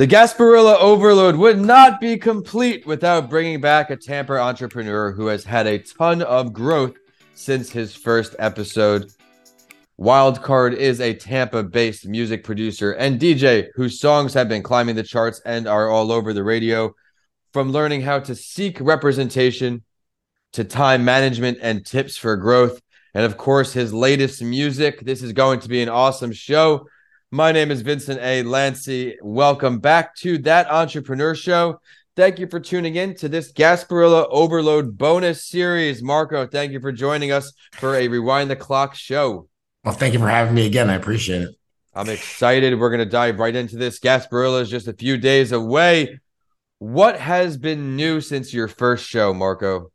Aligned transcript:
The 0.00 0.06
Gasparilla 0.06 0.78
overload 0.80 1.36
would 1.36 1.60
not 1.60 2.00
be 2.00 2.16
complete 2.16 2.86
without 2.86 3.28
bringing 3.28 3.60
back 3.60 3.90
a 3.90 3.96
Tampa 3.96 4.32
entrepreneur 4.38 5.12
who 5.12 5.26
has 5.26 5.44
had 5.44 5.66
a 5.66 5.78
ton 5.78 6.22
of 6.22 6.54
growth 6.54 6.94
since 7.34 7.70
his 7.70 7.94
first 7.94 8.34
episode. 8.38 9.12
Wildcard 10.00 10.74
is 10.74 11.02
a 11.02 11.12
Tampa 11.12 11.62
based 11.62 12.08
music 12.08 12.44
producer 12.44 12.92
and 12.92 13.20
DJ 13.20 13.68
whose 13.74 14.00
songs 14.00 14.32
have 14.32 14.48
been 14.48 14.62
climbing 14.62 14.96
the 14.96 15.02
charts 15.02 15.42
and 15.44 15.68
are 15.68 15.90
all 15.90 16.12
over 16.12 16.32
the 16.32 16.44
radio. 16.44 16.94
From 17.52 17.70
learning 17.70 18.00
how 18.00 18.20
to 18.20 18.34
seek 18.34 18.80
representation 18.80 19.84
to 20.54 20.64
time 20.64 21.04
management 21.04 21.58
and 21.60 21.84
tips 21.84 22.16
for 22.16 22.38
growth, 22.38 22.80
and 23.12 23.26
of 23.26 23.36
course, 23.36 23.74
his 23.74 23.92
latest 23.92 24.42
music. 24.42 25.00
This 25.00 25.22
is 25.22 25.34
going 25.34 25.60
to 25.60 25.68
be 25.68 25.82
an 25.82 25.90
awesome 25.90 26.32
show. 26.32 26.86
My 27.32 27.52
name 27.52 27.70
is 27.70 27.82
Vincent 27.82 28.20
A. 28.20 28.42
Lancy. 28.42 29.16
Welcome 29.22 29.78
back 29.78 30.16
to 30.16 30.36
That 30.38 30.68
Entrepreneur 30.68 31.32
Show. 31.32 31.80
Thank 32.16 32.40
you 32.40 32.48
for 32.48 32.58
tuning 32.58 32.96
in 32.96 33.14
to 33.18 33.28
this 33.28 33.52
Gasparilla 33.52 34.26
Overload 34.30 34.98
bonus 34.98 35.46
series. 35.46 36.02
Marco, 36.02 36.44
thank 36.48 36.72
you 36.72 36.80
for 36.80 36.90
joining 36.90 37.30
us 37.30 37.52
for 37.74 37.94
a 37.94 38.08
Rewind 38.08 38.50
the 38.50 38.56
Clock 38.56 38.96
show. 38.96 39.46
Well, 39.84 39.94
thank 39.94 40.12
you 40.12 40.18
for 40.18 40.26
having 40.26 40.54
me 40.54 40.66
again. 40.66 40.90
I 40.90 40.94
appreciate 40.94 41.42
it. 41.42 41.54
I'm 41.94 42.08
excited. 42.08 42.76
We're 42.76 42.90
going 42.90 42.98
to 42.98 43.04
dive 43.04 43.38
right 43.38 43.54
into 43.54 43.76
this. 43.76 44.00
Gasparilla 44.00 44.62
is 44.62 44.68
just 44.68 44.88
a 44.88 44.92
few 44.92 45.16
days 45.16 45.52
away. 45.52 46.18
What 46.80 47.16
has 47.20 47.56
been 47.56 47.94
new 47.94 48.20
since 48.20 48.52
your 48.52 48.66
first 48.66 49.06
show, 49.06 49.32
Marco? 49.32 49.92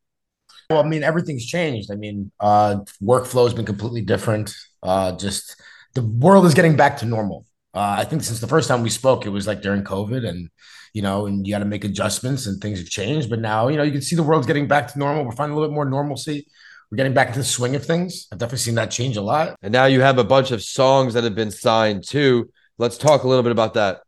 Well, 0.70 0.81
I 0.81 0.88
mean, 0.88 1.04
everything's 1.04 1.45
changed. 1.45 1.91
I 1.91 1.95
mean, 1.95 2.31
uh, 2.40 2.77
workflow 3.04 3.43
has 3.43 3.54
been 3.54 3.65
completely 3.65 4.04
different. 4.04 4.55
Uh, 4.82 5.12
just 5.17 5.62
the 5.96 6.04
world 6.04 6.46
is 6.46 6.54
getting 6.54 6.76
back 6.76 6.98
to 6.98 7.05
normal. 7.05 7.46
Uh, 7.74 7.96
I 7.99 8.05
think 8.05 8.24
since 8.24 8.40
the 8.40 8.48
first 8.48 8.68
time 8.68 8.84
we 8.84 8.90
spoke, 8.90 9.26
it 9.26 9.29
was 9.29 9.48
like 9.48 9.62
during 9.62 9.84
COVID, 9.84 10.27
and 10.27 10.49
you 10.93 11.01
know, 11.01 11.26
and 11.26 11.46
you 11.46 11.54
got 11.54 11.60
to 11.60 11.65
make 11.65 11.84
adjustments, 11.84 12.46
and 12.46 12.62
things 12.62 12.79
have 12.79 12.90
changed. 12.90 13.29
But 13.29 13.40
now, 13.40 13.68
you 13.68 13.77
know, 13.77 13.84
you 13.84 13.91
can 13.91 14.01
see 14.01 14.16
the 14.16 14.23
world's 14.23 14.48
getting 14.48 14.68
back 14.68 14.91
to 14.93 14.99
normal. 14.99 15.26
We're 15.26 15.32
finding 15.32 15.57
a 15.57 15.60
little 15.60 15.70
bit 15.70 15.76
more 15.76 15.85
normalcy. 15.85 16.48
We're 16.91 16.98
getting 16.98 17.13
back 17.13 17.27
into 17.27 17.40
the 17.40 17.46
swing 17.46 17.76
of 17.76 17.85
things. 17.85 18.27
I've 18.32 18.38
definitely 18.38 18.60
seen 18.60 18.76
that 18.76 18.91
change 18.91 19.18
a 19.18 19.21
lot. 19.21 19.55
And 19.62 19.73
now 19.73 19.85
you 19.85 20.01
have 20.01 20.20
a 20.20 20.23
bunch 20.23 20.51
of 20.51 20.62
songs 20.63 21.16
that 21.16 21.23
have 21.23 21.35
been 21.35 21.51
signed 21.51 22.05
too. 22.07 22.51
Let's 22.77 22.98
talk 22.98 23.23
a 23.23 23.27
little 23.27 23.43
bit 23.43 23.51
about 23.51 23.73
that. 23.73 24.01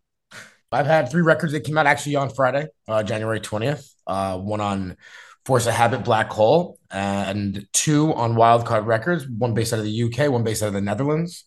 I've 0.71 0.85
had 0.85 1.09
three 1.09 1.21
records 1.21 1.53
that 1.53 1.61
came 1.61 1.77
out 1.77 1.87
actually 1.87 2.17
on 2.17 2.29
Friday, 2.29 2.67
uh, 2.87 3.01
January 3.01 3.39
20th. 3.39 3.89
Uh, 4.05 4.37
one 4.37 4.61
on 4.61 4.95
Force 5.45 5.65
of 5.65 5.73
Habit 5.73 6.03
Black 6.03 6.29
Hole, 6.29 6.77
and 6.91 7.65
two 7.71 8.13
on 8.13 8.35
Wildcard 8.35 8.85
Records, 8.85 9.25
one 9.27 9.53
based 9.53 9.71
out 9.71 9.79
of 9.79 9.85
the 9.85 10.03
UK, 10.03 10.29
one 10.29 10.43
based 10.43 10.61
out 10.61 10.67
of 10.67 10.73
the 10.73 10.81
Netherlands. 10.81 11.45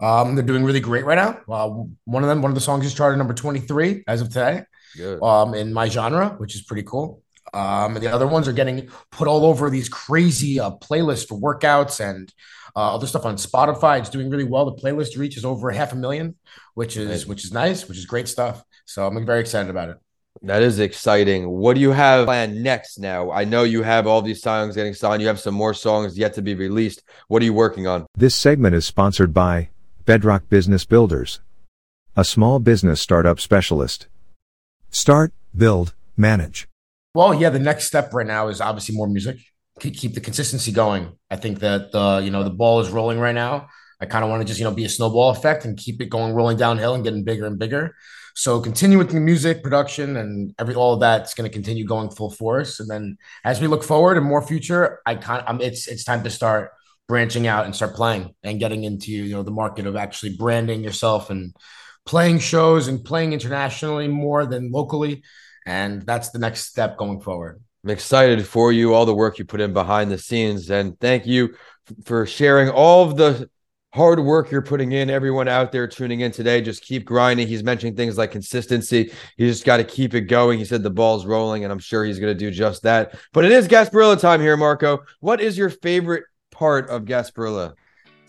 Um, 0.00 0.34
they're 0.34 0.44
doing 0.44 0.64
really 0.64 0.80
great 0.80 1.04
right 1.04 1.16
now. 1.16 1.40
Uh, 1.48 1.84
one 2.04 2.22
of 2.22 2.28
them, 2.28 2.42
one 2.42 2.50
of 2.50 2.54
the 2.54 2.60
songs 2.60 2.84
is 2.84 2.94
charted 2.94 3.18
number 3.18 3.34
23 3.34 4.04
as 4.06 4.20
of 4.20 4.28
today. 4.28 4.64
Good. 4.96 5.22
Um, 5.22 5.54
in 5.54 5.72
my 5.72 5.88
genre, 5.88 6.30
which 6.38 6.54
is 6.54 6.62
pretty 6.62 6.82
cool. 6.82 7.22
Um, 7.54 7.96
and 7.96 8.04
the 8.04 8.12
other 8.12 8.26
ones 8.26 8.48
are 8.48 8.52
getting 8.52 8.90
put 9.10 9.28
all 9.28 9.46
over 9.46 9.70
these 9.70 9.88
crazy 9.88 10.60
uh, 10.60 10.72
playlists 10.72 11.26
for 11.28 11.38
workouts 11.38 12.00
and 12.00 12.32
uh, 12.74 12.94
other 12.94 13.06
stuff 13.06 13.24
on 13.24 13.36
Spotify. 13.36 13.98
It's 13.98 14.10
doing 14.10 14.28
really 14.28 14.44
well. 14.44 14.66
The 14.66 14.82
playlist 14.82 15.16
reach 15.16 15.36
is 15.36 15.44
over 15.44 15.70
half 15.70 15.92
a 15.92 15.96
million, 15.96 16.34
which 16.74 16.96
is 16.96 17.08
nice. 17.08 17.26
which 17.26 17.44
is 17.44 17.52
nice, 17.52 17.88
which 17.88 17.98
is 17.98 18.04
great 18.04 18.28
stuff. 18.28 18.62
So 18.84 19.06
I'm 19.06 19.24
very 19.24 19.40
excited 19.40 19.70
about 19.70 19.88
it. 19.90 19.96
That 20.42 20.62
is 20.62 20.78
exciting. 20.80 21.48
What 21.48 21.74
do 21.74 21.80
you 21.80 21.92
have 21.92 22.26
planned 22.26 22.62
next 22.62 22.98
now? 22.98 23.30
I 23.30 23.44
know 23.44 23.62
you 23.62 23.82
have 23.82 24.06
all 24.06 24.20
these 24.20 24.42
songs 24.42 24.76
getting 24.76 24.92
signed. 24.92 25.22
You 25.22 25.28
have 25.28 25.40
some 25.40 25.54
more 25.54 25.72
songs 25.72 26.18
yet 26.18 26.34
to 26.34 26.42
be 26.42 26.54
released. 26.54 27.02
What 27.28 27.40
are 27.40 27.44
you 27.46 27.54
working 27.54 27.86
on? 27.86 28.06
This 28.14 28.34
segment 28.34 28.74
is 28.74 28.84
sponsored 28.84 29.32
by 29.32 29.70
Bedrock 30.06 30.48
Business 30.48 30.84
Builders, 30.84 31.40
a 32.14 32.24
small 32.24 32.60
business 32.60 33.00
startup 33.00 33.40
specialist. 33.40 34.06
Start, 34.88 35.32
build, 35.56 35.94
manage. 36.16 36.68
Well, 37.12 37.34
yeah, 37.34 37.50
the 37.50 37.58
next 37.58 37.86
step 37.86 38.14
right 38.14 38.24
now 38.24 38.46
is 38.46 38.60
obviously 38.60 38.94
more 38.94 39.08
music. 39.08 39.38
Keep 39.80 40.14
the 40.14 40.20
consistency 40.20 40.70
going. 40.70 41.18
I 41.28 41.34
think 41.34 41.58
that 41.58 41.90
the 41.90 42.20
you 42.22 42.30
know 42.30 42.44
the 42.44 42.50
ball 42.50 42.78
is 42.78 42.88
rolling 42.88 43.18
right 43.18 43.34
now. 43.34 43.66
I 44.00 44.06
kind 44.06 44.22
of 44.22 44.30
want 44.30 44.42
to 44.42 44.46
just 44.46 44.60
you 44.60 44.64
know 44.64 44.70
be 44.70 44.84
a 44.84 44.88
snowball 44.88 45.30
effect 45.30 45.64
and 45.64 45.76
keep 45.76 46.00
it 46.00 46.06
going, 46.06 46.34
rolling 46.34 46.56
downhill 46.56 46.94
and 46.94 47.02
getting 47.02 47.24
bigger 47.24 47.46
and 47.46 47.58
bigger. 47.58 47.96
So 48.36 48.60
continue 48.60 48.98
with 48.98 49.10
the 49.10 49.18
music 49.18 49.60
production 49.64 50.16
and 50.18 50.54
every 50.60 50.76
all 50.76 50.94
of 50.94 51.00
that's 51.00 51.34
going 51.34 51.50
to 51.50 51.52
continue 51.52 51.84
going 51.84 52.10
full 52.10 52.30
force. 52.30 52.78
And 52.78 52.88
then 52.88 53.18
as 53.42 53.60
we 53.60 53.66
look 53.66 53.82
forward 53.82 54.18
and 54.18 54.24
more 54.24 54.40
future, 54.40 55.00
I 55.04 55.16
kind 55.16 55.42
of, 55.48 55.60
it's 55.60 55.88
it's 55.88 56.04
time 56.04 56.22
to 56.22 56.30
start 56.30 56.70
branching 57.08 57.46
out 57.46 57.64
and 57.64 57.74
start 57.74 57.94
playing 57.94 58.34
and 58.42 58.58
getting 58.58 58.84
into 58.84 59.12
you 59.12 59.34
know 59.34 59.42
the 59.42 59.50
market 59.50 59.86
of 59.86 59.96
actually 59.96 60.36
branding 60.36 60.82
yourself 60.82 61.30
and 61.30 61.54
playing 62.06 62.38
shows 62.38 62.88
and 62.88 63.04
playing 63.04 63.32
internationally 63.32 64.08
more 64.08 64.46
than 64.46 64.70
locally. 64.70 65.22
And 65.66 66.02
that's 66.02 66.30
the 66.30 66.38
next 66.38 66.66
step 66.66 66.96
going 66.96 67.20
forward. 67.20 67.60
I'm 67.84 67.90
excited 67.90 68.46
for 68.46 68.72
you 68.72 68.94
all 68.94 69.04
the 69.04 69.14
work 69.14 69.38
you 69.38 69.44
put 69.44 69.60
in 69.60 69.72
behind 69.72 70.10
the 70.10 70.18
scenes. 70.18 70.70
And 70.70 70.98
thank 71.00 71.26
you 71.26 71.54
for 72.04 72.26
sharing 72.26 72.68
all 72.68 73.08
of 73.08 73.16
the 73.16 73.50
hard 73.92 74.20
work 74.20 74.50
you're 74.50 74.62
putting 74.62 74.92
in. 74.92 75.10
Everyone 75.10 75.48
out 75.48 75.72
there 75.72 75.88
tuning 75.88 76.20
in 76.20 76.30
today 76.30 76.60
just 76.60 76.82
keep 76.82 77.04
grinding. 77.04 77.48
He's 77.48 77.64
mentioning 77.64 77.96
things 77.96 78.18
like 78.18 78.30
consistency. 78.30 79.12
You 79.36 79.48
just 79.48 79.64
got 79.64 79.78
to 79.78 79.84
keep 79.84 80.14
it 80.14 80.22
going. 80.22 80.58
He 80.58 80.64
said 80.64 80.82
the 80.82 80.90
ball's 80.90 81.26
rolling 81.26 81.64
and 81.64 81.72
i'm 81.72 81.78
sure 81.78 82.04
he's 82.04 82.18
going 82.18 82.32
to 82.32 82.38
do 82.38 82.50
just 82.50 82.82
that. 82.82 83.14
But 83.32 83.44
it 83.44 83.52
is 83.52 83.66
gasparilla 83.66 84.20
time 84.20 84.40
here 84.40 84.56
marco. 84.56 85.00
What 85.20 85.40
is 85.40 85.56
your 85.56 85.70
favorite 85.70 86.24
part 86.56 86.88
of 86.88 87.04
Gasparilla? 87.04 87.74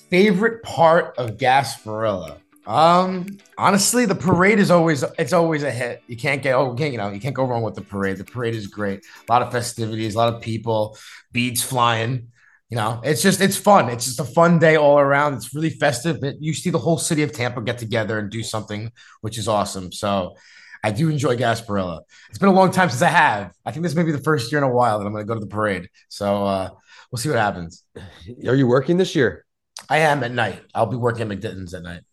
Favorite 0.09 0.63
part 0.63 1.17
of 1.17 1.37
Gasparilla? 1.37 2.37
Um, 2.65 3.37
honestly, 3.57 4.05
the 4.05 4.15
parade 4.15 4.59
is 4.59 4.69
always 4.69 5.03
it's 5.17 5.31
always 5.31 5.63
a 5.63 5.71
hit. 5.71 6.03
You 6.07 6.17
can't 6.17 6.43
get 6.43 6.53
oh, 6.53 6.75
you 6.77 6.97
know 6.97 7.09
you 7.09 7.21
can't 7.21 7.35
go 7.35 7.45
wrong 7.45 7.63
with 7.63 7.75
the 7.75 7.81
parade. 7.81 8.17
The 8.17 8.25
parade 8.25 8.55
is 8.55 8.67
great. 8.67 9.05
A 9.27 9.31
lot 9.31 9.41
of 9.41 9.51
festivities, 9.51 10.15
a 10.15 10.17
lot 10.17 10.33
of 10.33 10.41
people, 10.41 10.97
beads 11.31 11.63
flying. 11.63 12.27
You 12.69 12.75
know, 12.75 12.99
it's 13.05 13.21
just 13.21 13.39
it's 13.39 13.55
fun. 13.55 13.89
It's 13.89 14.05
just 14.05 14.19
a 14.19 14.25
fun 14.25 14.59
day 14.59 14.75
all 14.75 14.99
around. 14.99 15.35
It's 15.35 15.55
really 15.55 15.69
festive. 15.69 16.17
You 16.41 16.53
see 16.53 16.69
the 16.69 16.77
whole 16.77 16.97
city 16.97 17.23
of 17.23 17.31
Tampa 17.31 17.61
get 17.61 17.77
together 17.77 18.19
and 18.19 18.29
do 18.29 18.43
something, 18.43 18.91
which 19.21 19.37
is 19.37 19.47
awesome. 19.47 19.93
So 19.93 20.35
I 20.87 20.91
do 20.91 21.09
enjoy 21.09 21.35
Gasparilla. 21.35 21.99
It's 22.29 22.39
been 22.39 22.47
a 22.47 22.53
long 22.53 22.71
time 22.71 22.89
since 22.89 23.01
I 23.01 23.09
have. 23.09 23.51
I 23.65 23.71
think 23.71 23.83
this 23.83 23.93
may 23.93 24.03
be 24.03 24.13
the 24.13 24.19
first 24.19 24.49
year 24.53 24.59
in 24.59 24.63
a 24.63 24.73
while 24.73 24.99
that 24.99 25.05
I'm 25.05 25.11
going 25.11 25.21
to 25.21 25.27
go 25.27 25.33
to 25.33 25.39
the 25.41 25.45
parade. 25.45 25.89
So 26.07 26.45
uh, 26.45 26.69
we'll 27.11 27.17
see 27.17 27.27
what 27.27 27.37
happens. 27.37 27.83
Are 28.47 28.55
you 28.55 28.67
working 28.67 28.95
this 28.95 29.13
year? 29.13 29.45
I 29.89 29.97
am 29.97 30.23
at 30.23 30.31
night. 30.31 30.61
I'll 30.73 30.85
be 30.85 30.95
working 30.95 31.29
at 31.29 31.37
McDinton's 31.37 31.73
at 31.73 31.83
night. 31.83 32.03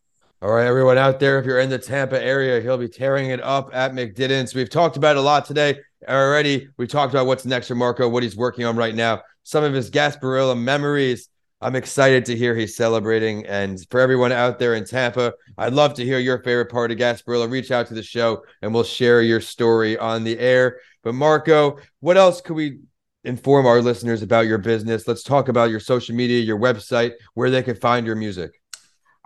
All 0.43 0.51
right, 0.51 0.67
everyone 0.67 0.99
out 0.99 1.21
there, 1.21 1.39
if 1.39 1.47
you're 1.47 1.61
in 1.61 1.71
the 1.71 1.79
Tampa 1.79 2.21
area, 2.21 2.61
he'll 2.61 2.77
be 2.77 2.89
tearing 2.89 3.31
it 3.31 3.41
up 3.41 3.71
at 3.73 3.93
McDinton's. 3.93 4.57
We've 4.57 4.69
talked 4.69 4.97
about 4.97 5.17
a 5.17 5.21
lot 5.21 5.45
today 5.45 5.79
already. 6.09 6.69
We 6.77 6.89
talked 6.89 7.15
about 7.15 7.27
what's 7.27 7.47
next 7.47 7.69
for 7.69 7.77
Marco, 7.77 8.09
what 8.09 8.25
he's 8.25 8.37
working 8.37 8.65
on 8.65 8.75
right 8.75 8.95
now, 8.97 9.23
some 9.45 9.63
of 9.63 9.73
his 9.73 9.89
Gasparilla 9.89 10.61
memories. 10.61 11.29
I'm 11.65 11.77
excited 11.77 12.27
to 12.27 12.37
hear 12.37 12.55
he's 12.55 12.77
celebrating. 12.77 13.47
And 13.47 13.85
for 13.91 13.99
everyone 13.99 14.33
out 14.33 14.59
there 14.59 14.75
in 14.75 14.85
Tampa, 14.85 15.33
I'd 15.57 15.73
love 15.73 15.95
to 15.95 16.05
hear 16.05 16.19
your 16.19 16.43
favorite 16.43 16.71
part 16.71 16.93
of 16.93 16.99
Gasparilla. 16.99 17.51
Reach 17.51 17.71
out 17.71 17.87
to 17.87 17.95
the 17.95 18.03
show 18.03 18.45
and 18.61 18.75
we'll 18.75 18.85
share 18.85 19.23
your 19.23 19.41
story 19.41 19.97
on 19.97 20.25
the 20.25 20.39
air. 20.39 20.79
But 21.03 21.15
Marco, 21.15 21.79
what 22.01 22.19
else 22.19 22.43
could 22.43 22.55
we 22.55 22.81
inform 23.25 23.65
our 23.65 23.81
listeners 23.81 24.23
about 24.23 24.47
your 24.47 24.59
business. 24.59 25.09
Let's 25.09 25.23
talk 25.23 25.49
about 25.49 25.71
your 25.71 25.81
social 25.81 26.15
media, 26.15 26.41
your 26.41 26.59
website, 26.59 27.13
where 27.33 27.51
they 27.51 27.63
can 27.63 27.75
find 27.75 28.07
your 28.07 28.17
music. 28.17 28.61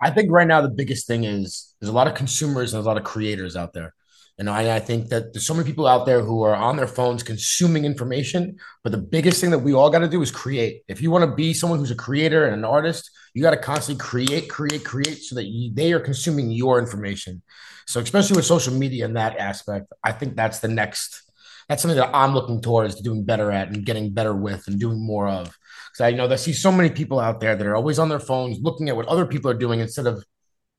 I 0.01 0.09
think 0.09 0.31
right 0.31 0.47
now 0.47 0.61
the 0.61 0.69
biggest 0.69 1.05
thing 1.05 1.25
is 1.25 1.75
there's 1.79 1.89
a 1.89 1.93
lot 1.93 2.07
of 2.07 2.15
consumers 2.15 2.73
and 2.73 2.81
a 2.81 2.87
lot 2.87 2.97
of 2.97 3.03
creators 3.03 3.57
out 3.57 3.73
there. 3.73 3.93
And 4.39 4.49
I, 4.49 4.77
I 4.77 4.79
think 4.79 5.09
that 5.09 5.33
there's 5.33 5.45
so 5.45 5.53
many 5.53 5.65
people 5.65 5.85
out 5.85 6.05
there 6.05 6.21
who 6.21 6.43
are 6.43 6.55
on 6.55 6.77
their 6.77 6.87
phones 6.87 7.23
consuming 7.23 7.83
information. 7.83 8.57
But 8.83 8.93
the 8.93 8.97
biggest 8.97 9.41
thing 9.41 9.51
that 9.51 9.59
we 9.59 9.73
all 9.73 9.89
got 9.89 9.99
to 9.99 10.07
do 10.07 10.21
is 10.21 10.31
create. 10.31 10.83
If 10.87 11.01
you 11.01 11.11
want 11.11 11.29
to 11.29 11.35
be 11.35 11.53
someone 11.53 11.77
who's 11.77 11.91
a 11.91 11.95
creator 11.95 12.45
and 12.45 12.55
an 12.55 12.63
artist, 12.63 13.11
you 13.33 13.43
got 13.43 13.51
to 13.51 13.57
constantly 13.57 14.01
create, 14.01 14.49
create, 14.49 14.85
create 14.85 15.17
so 15.17 15.35
that 15.35 15.45
you, 15.45 15.73
they 15.73 15.91
are 15.91 15.99
consuming 15.99 16.51
your 16.51 16.79
information. 16.79 17.41
So, 17.85 17.99
especially 17.99 18.37
with 18.37 18.45
social 18.45 18.73
media 18.73 19.03
in 19.05 19.13
that 19.13 19.37
aspect, 19.37 19.91
I 20.03 20.13
think 20.13 20.35
that's 20.35 20.59
the 20.59 20.67
next 20.69 21.29
that's 21.67 21.83
something 21.83 21.99
that 21.99 22.15
I'm 22.15 22.33
looking 22.33 22.61
towards 22.61 22.99
doing 22.99 23.23
better 23.23 23.51
at 23.51 23.67
and 23.67 23.85
getting 23.85 24.11
better 24.11 24.33
with 24.33 24.67
and 24.67 24.79
doing 24.79 24.99
more 24.99 25.29
of. 25.29 25.55
Because 25.91 26.01
I 26.01 26.11
know 26.11 26.27
that 26.27 26.33
I 26.33 26.37
see 26.37 26.51
so 26.51 26.71
many 26.71 26.89
people 26.89 27.19
out 27.19 27.39
there 27.39 27.55
that 27.55 27.67
are 27.67 27.75
always 27.75 27.99
on 27.99 28.09
their 28.09 28.19
phones 28.19 28.59
looking 28.59 28.89
at 28.89 28.95
what 28.95 29.07
other 29.07 29.25
people 29.25 29.51
are 29.51 29.55
doing 29.55 29.79
instead 29.79 30.07
of 30.07 30.25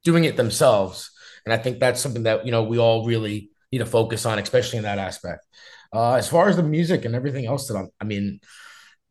doing 0.02 0.24
it 0.24 0.36
themselves. 0.36 1.10
And 1.44 1.52
I 1.52 1.58
think 1.58 1.80
that's 1.80 2.00
something 2.00 2.24
that 2.24 2.44
you 2.44 2.52
know 2.52 2.64
we 2.64 2.78
all 2.78 3.06
really 3.06 3.50
need 3.72 3.78
to 3.78 3.86
focus 3.86 4.26
on, 4.26 4.38
especially 4.38 4.78
in 4.78 4.84
that 4.84 4.98
aspect. 4.98 5.46
Uh, 5.92 6.14
as 6.14 6.28
far 6.28 6.48
as 6.48 6.56
the 6.56 6.62
music 6.62 7.04
and 7.04 7.14
everything 7.14 7.46
else 7.46 7.66
that 7.68 7.76
I'm, 7.76 7.88
I 8.00 8.04
mean, 8.04 8.40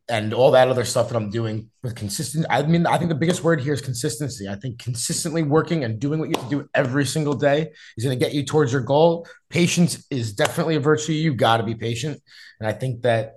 and 0.09 0.33
all 0.33 0.51
that 0.51 0.67
other 0.67 0.85
stuff 0.85 1.09
that 1.09 1.15
I'm 1.15 1.29
doing 1.29 1.69
with 1.83 1.95
consistent. 1.95 2.45
I 2.49 2.63
mean, 2.63 2.87
I 2.87 2.97
think 2.97 3.09
the 3.09 3.15
biggest 3.15 3.43
word 3.43 3.61
here 3.61 3.73
is 3.73 3.81
consistency. 3.81 4.49
I 4.49 4.55
think 4.55 4.79
consistently 4.79 5.43
working 5.43 5.83
and 5.83 5.99
doing 5.99 6.19
what 6.19 6.29
you 6.29 6.35
have 6.35 6.49
to 6.49 6.55
do 6.57 6.69
every 6.73 7.05
single 7.05 7.35
day 7.35 7.71
is 7.95 8.03
going 8.03 8.17
to 8.17 8.25
get 8.25 8.33
you 8.33 8.43
towards 8.43 8.71
your 8.71 8.81
goal. 8.81 9.27
Patience 9.49 10.05
is 10.09 10.33
definitely 10.33 10.75
a 10.75 10.79
virtue. 10.79 11.13
You 11.13 11.35
got 11.35 11.57
to 11.57 11.63
be 11.63 11.75
patient. 11.75 12.19
And 12.59 12.67
I 12.67 12.73
think 12.73 13.03
that 13.03 13.35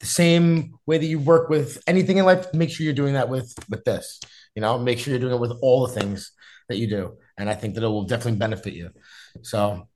the 0.00 0.06
same 0.06 0.74
way 0.84 0.98
that 0.98 1.06
you 1.06 1.18
work 1.18 1.48
with 1.48 1.82
anything 1.86 2.18
in 2.18 2.26
life, 2.26 2.52
make 2.52 2.70
sure 2.70 2.84
you're 2.84 2.92
doing 2.92 3.14
that 3.14 3.30
with 3.30 3.54
with 3.70 3.82
this. 3.84 4.20
You 4.54 4.60
know, 4.60 4.78
make 4.78 4.98
sure 4.98 5.12
you're 5.12 5.20
doing 5.20 5.34
it 5.34 5.40
with 5.40 5.52
all 5.62 5.86
the 5.86 5.98
things 5.98 6.32
that 6.68 6.76
you 6.76 6.88
do. 6.88 7.16
And 7.38 7.50
I 7.50 7.54
think 7.54 7.74
that 7.74 7.84
it 7.84 7.88
will 7.88 8.04
definitely 8.04 8.38
benefit 8.38 8.74
you. 8.74 8.90
So 9.42 9.88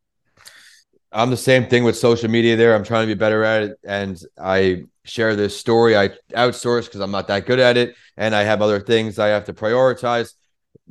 I'm 1.12 1.30
the 1.30 1.36
same 1.36 1.66
thing 1.66 1.84
with 1.84 1.96
social 1.96 2.30
media 2.30 2.56
there. 2.56 2.74
I'm 2.74 2.84
trying 2.84 3.08
to 3.08 3.14
be 3.14 3.18
better 3.18 3.42
at 3.44 3.62
it. 3.62 3.78
And 3.84 4.20
I 4.38 4.84
share 5.04 5.34
this 5.34 5.58
story. 5.58 5.96
I 5.96 6.10
outsource 6.32 6.84
because 6.84 7.00
I'm 7.00 7.10
not 7.10 7.28
that 7.28 7.46
good 7.46 7.58
at 7.58 7.76
it. 7.76 7.96
And 8.16 8.34
I 8.34 8.42
have 8.42 8.62
other 8.62 8.80
things 8.80 9.18
I 9.18 9.28
have 9.28 9.44
to 9.46 9.52
prioritize. 9.52 10.34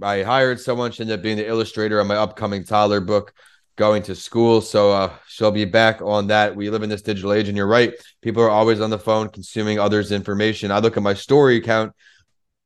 I 0.02 0.24
hired 0.24 0.60
someone, 0.60 0.92
she 0.92 1.02
ended 1.04 1.20
up 1.20 1.24
being 1.24 1.38
the 1.38 1.48
illustrator 1.48 2.00
on 2.00 2.08
my 2.08 2.16
upcoming 2.16 2.64
toddler 2.64 3.02
book, 3.02 3.34
going 3.76 4.04
to 4.04 4.16
school. 4.16 4.62
So 4.62 4.92
uh, 4.92 5.14
she'll 5.28 5.52
be 5.52 5.66
back 5.66 6.02
on 6.02 6.28
that. 6.28 6.56
We 6.56 6.70
live 6.70 6.84
in 6.84 6.90
this 6.90 7.02
digital 7.02 7.34
age, 7.34 7.48
and 7.48 7.58
you're 7.58 7.68
right. 7.68 7.94
People 8.22 8.44
are 8.44 8.50
always 8.50 8.82
on 8.82 8.90
the 8.90 9.00
phone 9.00 9.30
consuming 9.30 9.80
others' 9.80 10.12
information. 10.12 10.72
I 10.72 10.80
look 10.80 10.96
at 10.96 11.04
my 11.04 11.14
story 11.14 11.60
count, 11.62 11.94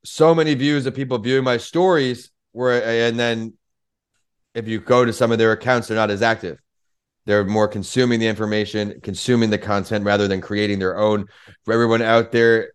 so 0.04 0.36
many 0.36 0.54
views 0.54 0.86
of 0.86 0.96
people 0.96 1.18
viewing 1.18 1.44
my 1.44 1.58
stories, 1.58 2.30
where 2.52 3.08
and 3.08 3.20
then 3.20 3.54
if 4.54 4.68
you 4.68 4.80
go 4.80 5.06
to 5.06 5.14
some 5.14 5.32
of 5.32 5.38
their 5.38 5.52
accounts, 5.52 5.88
they're 5.88 5.98
not 5.98 6.12
as 6.12 6.22
active. 6.22 6.60
They're 7.26 7.46
more 7.46 7.68
consuming 7.68 8.20
the 8.20 8.28
information, 8.28 9.00
consuming 9.02 9.50
the 9.50 9.58
content 9.58 10.04
rather 10.04 10.28
than 10.28 10.42
creating 10.42 10.80
their 10.80 10.98
own. 10.98 11.26
For 11.64 11.74
everyone 11.74 12.02
out 12.02 12.32
there, 12.32 12.74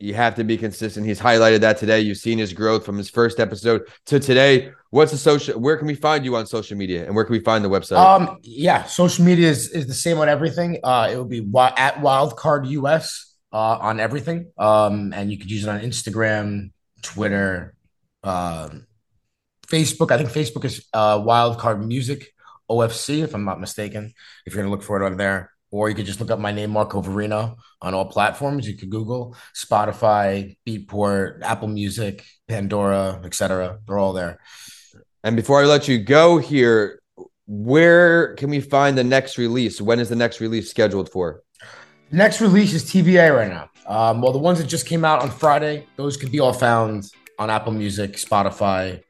you 0.00 0.14
have 0.14 0.34
to 0.34 0.44
be 0.44 0.58
consistent. 0.58 1.06
He's 1.06 1.20
highlighted 1.20 1.60
that 1.60 1.78
today. 1.78 2.00
You've 2.00 2.18
seen 2.18 2.38
his 2.38 2.52
growth 2.52 2.84
from 2.84 2.98
his 2.98 3.08
first 3.08 3.38
episode 3.38 3.82
to 4.06 4.18
today. 4.18 4.72
What's 4.90 5.12
the 5.12 5.18
social? 5.18 5.58
Where 5.60 5.76
can 5.76 5.86
we 5.86 5.94
find 5.94 6.24
you 6.24 6.34
on 6.36 6.46
social 6.46 6.76
media, 6.76 7.06
and 7.06 7.14
where 7.14 7.24
can 7.24 7.32
we 7.32 7.40
find 7.40 7.64
the 7.64 7.68
website? 7.68 7.96
Um, 7.96 8.38
yeah, 8.42 8.84
social 8.84 9.24
media 9.24 9.48
is, 9.48 9.70
is 9.70 9.86
the 9.86 9.94
same 9.94 10.18
on 10.18 10.28
everything. 10.28 10.80
Uh, 10.82 11.08
it 11.12 11.16
will 11.16 11.24
be 11.24 11.40
wi- 11.40 11.72
at 11.76 11.96
Wildcard 11.96 12.68
US 12.70 13.34
uh, 13.52 13.78
on 13.80 14.00
everything. 14.00 14.52
Um, 14.58 15.12
and 15.14 15.30
you 15.30 15.38
could 15.38 15.50
use 15.50 15.64
it 15.64 15.70
on 15.70 15.80
Instagram, 15.80 16.72
Twitter, 17.02 17.74
um, 18.24 18.86
Facebook. 19.66 20.10
I 20.10 20.18
think 20.18 20.30
Facebook 20.30 20.64
is 20.64 20.86
uh, 20.92 21.18
Wildcard 21.18 21.84
Music 21.86 22.32
OFC, 22.70 23.22
if 23.22 23.34
I'm 23.34 23.44
not 23.44 23.60
mistaken. 23.60 24.12
If 24.46 24.54
you're 24.54 24.62
gonna 24.62 24.74
look 24.74 24.82
for 24.82 25.00
it 25.00 25.06
on 25.06 25.16
there, 25.16 25.50
or 25.70 25.88
you 25.88 25.94
could 25.94 26.06
just 26.06 26.20
look 26.20 26.30
up 26.30 26.38
my 26.38 26.52
name, 26.52 26.70
Marco 26.70 27.02
Verino, 27.02 27.56
on 27.82 27.94
all 27.94 28.06
platforms. 28.06 28.68
You 28.68 28.76
could 28.76 28.90
Google 28.90 29.36
Spotify, 29.54 30.56
Beatport, 30.66 31.42
Apple 31.42 31.68
Music, 31.68 32.24
Pandora, 32.46 33.20
etc. 33.24 33.78
They're 33.86 33.98
all 33.98 34.12
there. 34.12 34.38
And 35.24 35.36
before 35.36 35.60
I 35.60 35.64
let 35.64 35.88
you 35.88 35.98
go 35.98 36.38
here, 36.38 37.00
where 37.46 38.34
can 38.36 38.50
we 38.50 38.60
find 38.60 38.96
the 38.96 39.04
next 39.04 39.36
release? 39.36 39.80
When 39.80 39.98
is 39.98 40.08
the 40.08 40.16
next 40.16 40.40
release 40.40 40.70
scheduled 40.70 41.10
for? 41.10 41.42
Next 42.10 42.40
release 42.40 42.72
is 42.72 42.84
TBA 42.84 43.34
right 43.34 43.50
now. 43.50 43.68
Um, 43.86 44.22
well, 44.22 44.32
the 44.32 44.38
ones 44.38 44.58
that 44.58 44.68
just 44.68 44.86
came 44.86 45.04
out 45.04 45.22
on 45.22 45.30
Friday, 45.30 45.86
those 45.96 46.16
could 46.16 46.30
be 46.30 46.40
all 46.40 46.52
found 46.52 47.10
on 47.38 47.50
Apple 47.50 47.72
Music, 47.72 48.12
Spotify, 48.12 49.02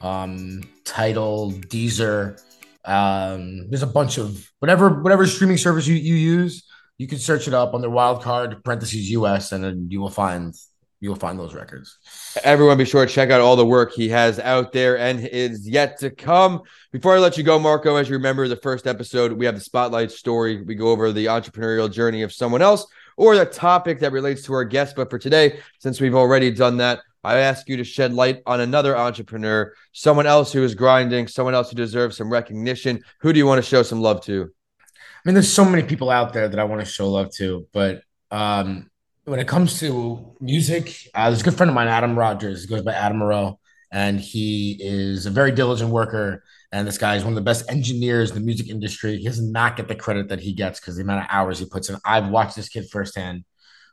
um, 0.00 0.62
Tidal, 0.84 1.52
Deezer. 1.52 2.40
Um, 2.84 3.68
there's 3.68 3.82
a 3.82 3.86
bunch 3.86 4.18
of 4.18 4.50
whatever 4.58 5.02
whatever 5.02 5.26
streaming 5.26 5.58
service 5.58 5.86
you, 5.86 5.94
you 5.94 6.14
use. 6.14 6.64
You 6.98 7.06
can 7.06 7.18
search 7.18 7.48
it 7.48 7.54
up 7.54 7.74
under 7.74 7.88
wildcard 7.88 8.64
parentheses 8.64 9.10
US, 9.10 9.52
and 9.52 9.62
then 9.62 9.88
you 9.90 10.00
will 10.00 10.10
find 10.10 10.54
you 11.00 11.08
will 11.08 11.16
find 11.16 11.38
those 11.38 11.54
records. 11.54 11.98
Everyone, 12.44 12.76
be 12.76 12.84
sure 12.84 13.06
to 13.06 13.12
check 13.12 13.30
out 13.30 13.40
all 13.40 13.56
the 13.56 13.64
work 13.64 13.92
he 13.92 14.10
has 14.10 14.38
out 14.38 14.72
there 14.72 14.98
and 14.98 15.26
is 15.26 15.66
yet 15.66 15.98
to 16.00 16.10
come. 16.10 16.60
Before 16.92 17.16
I 17.16 17.18
let 17.18 17.38
you 17.38 17.42
go, 17.42 17.58
Marco, 17.58 17.96
as 17.96 18.08
you 18.08 18.16
remember 18.16 18.46
the 18.48 18.56
first 18.56 18.86
episode, 18.86 19.32
we 19.32 19.46
have 19.46 19.54
the 19.54 19.62
spotlight 19.62 20.10
story. 20.10 20.62
We 20.62 20.74
go 20.74 20.88
over 20.88 21.10
the 21.10 21.26
entrepreneurial 21.26 21.90
journey 21.90 22.20
of 22.22 22.34
someone 22.34 22.60
else 22.60 22.86
or 23.16 23.34
the 23.34 23.46
topic 23.46 24.00
that 24.00 24.12
relates 24.12 24.42
to 24.42 24.52
our 24.52 24.64
guest. 24.64 24.94
But 24.94 25.08
for 25.08 25.18
today, 25.18 25.60
since 25.78 26.02
we've 26.02 26.14
already 26.14 26.50
done 26.50 26.76
that, 26.78 27.00
I 27.22 27.38
ask 27.38 27.68
you 27.68 27.76
to 27.76 27.84
shed 27.84 28.14
light 28.14 28.42
on 28.46 28.60
another 28.60 28.96
entrepreneur, 28.96 29.74
someone 29.92 30.26
else 30.26 30.52
who 30.52 30.64
is 30.64 30.74
grinding, 30.74 31.28
someone 31.28 31.54
else 31.54 31.70
who 31.70 31.76
deserves 31.76 32.16
some 32.16 32.30
recognition. 32.30 33.02
Who 33.20 33.32
do 33.32 33.38
you 33.38 33.46
want 33.46 33.62
to 33.62 33.68
show 33.68 33.82
some 33.82 34.00
love 34.00 34.22
to? 34.22 34.50
I 34.92 35.28
mean, 35.28 35.34
there's 35.34 35.52
so 35.52 35.64
many 35.64 35.82
people 35.82 36.08
out 36.08 36.32
there 36.32 36.48
that 36.48 36.58
I 36.58 36.64
want 36.64 36.80
to 36.80 36.90
show 36.90 37.10
love 37.10 37.30
to, 37.34 37.66
but 37.72 38.02
um, 38.30 38.90
when 39.24 39.38
it 39.38 39.46
comes 39.46 39.78
to 39.80 40.34
music, 40.40 40.96
uh, 41.14 41.28
there's 41.28 41.42
a 41.42 41.44
good 41.44 41.54
friend 41.54 41.68
of 41.68 41.74
mine, 41.74 41.88
Adam 41.88 42.18
Rogers. 42.18 42.64
Goes 42.64 42.82
by 42.82 42.92
Adam 42.92 43.18
Moreau, 43.18 43.60
and 43.92 44.18
he 44.18 44.78
is 44.80 45.26
a 45.26 45.30
very 45.30 45.52
diligent 45.52 45.90
worker. 45.90 46.42
And 46.72 46.86
this 46.86 46.98
guy 46.98 47.16
is 47.16 47.24
one 47.24 47.32
of 47.32 47.36
the 47.36 47.42
best 47.42 47.70
engineers 47.70 48.30
in 48.30 48.36
the 48.36 48.46
music 48.46 48.68
industry. 48.68 49.18
He 49.18 49.24
does 49.24 49.42
not 49.42 49.76
get 49.76 49.88
the 49.88 49.94
credit 49.94 50.28
that 50.28 50.40
he 50.40 50.52
gets 50.52 50.80
because 50.80 50.96
the 50.96 51.02
amount 51.02 51.24
of 51.24 51.26
hours 51.28 51.58
he 51.58 51.66
puts 51.66 51.90
in. 51.90 51.96
I've 52.04 52.28
watched 52.28 52.56
this 52.56 52.68
kid 52.68 52.88
firsthand 52.88 53.44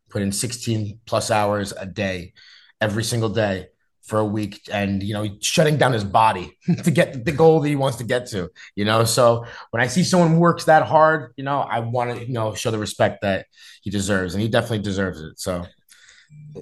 put 0.09 0.21
in 0.21 0.31
16 0.31 0.99
plus 1.05 1.31
hours 1.31 1.73
a 1.73 1.85
day 1.85 2.33
every 2.81 3.03
single 3.03 3.29
day 3.29 3.67
for 4.03 4.19
a 4.19 4.25
week 4.25 4.61
and 4.71 5.03
you 5.03 5.13
know 5.13 5.27
shutting 5.41 5.77
down 5.77 5.91
his 5.91 6.03
body 6.03 6.57
to 6.83 6.91
get 6.91 7.25
the 7.25 7.31
goal 7.31 7.59
that 7.59 7.67
he 7.67 7.75
wants 7.75 7.97
to 7.97 8.05
get 8.05 8.25
to 8.25 8.49
you 8.75 8.85
know 8.85 9.03
so 9.03 9.45
when 9.71 9.83
i 9.83 9.87
see 9.87 10.03
someone 10.03 10.39
works 10.39 10.63
that 10.63 10.83
hard 10.83 11.33
you 11.35 11.43
know 11.43 11.59
i 11.59 11.79
want 11.79 12.15
to 12.15 12.25
you 12.25 12.33
know 12.33 12.53
show 12.53 12.71
the 12.71 12.77
respect 12.77 13.21
that 13.21 13.45
he 13.81 13.89
deserves 13.89 14.33
and 14.33 14.41
he 14.41 14.47
definitely 14.47 14.79
deserves 14.79 15.19
it 15.19 15.37
so 15.37 15.65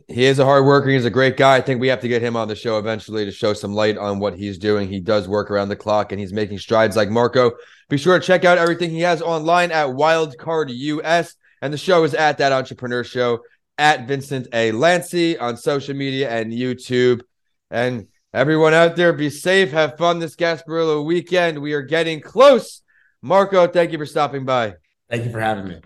he 0.08 0.26
is 0.26 0.40
a 0.40 0.46
hard 0.46 0.66
worker. 0.66 0.90
He's 0.90 1.06
a 1.06 1.10
great 1.10 1.38
guy. 1.38 1.56
I 1.56 1.62
think 1.62 1.80
we 1.80 1.88
have 1.88 2.02
to 2.02 2.08
get 2.08 2.22
him 2.22 2.36
on 2.36 2.48
the 2.48 2.56
show 2.56 2.78
eventually 2.78 3.26
to 3.26 3.32
show 3.32 3.54
some 3.54 3.74
light 3.74 3.98
on 3.98 4.20
what 4.20 4.36
he's 4.36 4.58
doing. 4.58 4.90
He 4.90 5.00
does 5.00 5.28
work 5.28 5.50
around 5.50 5.70
the 5.70 5.76
clock 5.76 6.12
and 6.12 6.20
he's 6.20 6.34
making 6.34 6.60
strides 6.60 6.96
like 6.96 7.10
Marco. 7.10 7.52
Be 7.90 7.98
sure 7.98 8.20
to 8.20 8.26
check 8.26 8.46
out 8.46 8.58
everything 8.58 8.90
he 8.92 9.02
has 9.02 9.22
online 9.22 9.72
at 9.72 9.88
Wildcard 9.88 10.70
US. 10.70 11.36
And 11.62 11.74
the 11.74 11.78
show 11.78 12.04
is 12.04 12.14
at 12.14 12.38
that 12.40 12.52
entrepreneur 12.52 13.04
show 13.04 13.40
at 13.78 14.08
Vincent 14.08 14.48
A. 14.54 14.72
Lancy 14.72 15.38
on 15.38 15.58
social 15.58 15.96
media 15.96 16.30
and 16.30 16.52
YouTube. 16.52 17.22
And 17.70 18.08
everyone 18.34 18.74
out 18.74 18.96
there, 18.96 19.14
be 19.14 19.30
safe, 19.30 19.72
have 19.72 19.98
fun 19.98 20.20
this 20.20 20.36
Gasparilla 20.36 21.04
weekend. 21.04 21.60
We 21.60 21.74
are 21.74 21.82
getting 21.82 22.22
close. 22.22 22.82
Marco, 23.22 23.68
thank 23.68 23.92
you 23.92 23.98
for 23.98 24.06
stopping 24.06 24.46
by. 24.46 24.76
Thank 25.10 25.26
you 25.26 25.32
for 25.32 25.40
having 25.40 25.68
me. 25.68 25.82